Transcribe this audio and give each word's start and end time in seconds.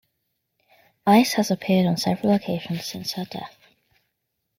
Ice 1.05 1.33
has 1.33 1.51
appeared 1.51 1.85
on 1.85 1.95
several 1.95 2.33
occasions 2.33 2.87
since 2.87 3.11
her 3.13 3.25
death. 3.25 3.55